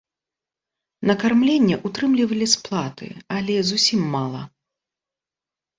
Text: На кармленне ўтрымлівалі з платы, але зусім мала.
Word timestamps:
На 1.11 1.15
кармленне 1.25 1.75
ўтрымлівалі 1.87 2.45
з 2.55 2.65
платы, 2.65 3.07
але 3.39 3.53
зусім 3.75 4.01
мала. 4.19 4.41